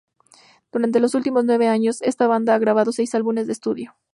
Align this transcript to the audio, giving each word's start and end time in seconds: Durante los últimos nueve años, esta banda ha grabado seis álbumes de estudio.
Durante 0.71 0.99
los 0.99 1.13
últimos 1.13 1.45
nueve 1.45 1.67
años, 1.67 2.01
esta 2.01 2.25
banda 2.25 2.55
ha 2.55 2.57
grabado 2.57 2.91
seis 2.91 3.13
álbumes 3.13 3.45
de 3.45 3.53
estudio. 3.53 3.95